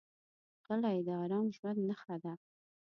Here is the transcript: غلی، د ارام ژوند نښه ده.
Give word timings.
غلی، 0.65 0.97
د 1.07 1.09
ارام 1.23 1.47
ژوند 1.55 1.79
نښه 1.89 2.15
ده. 2.23 2.33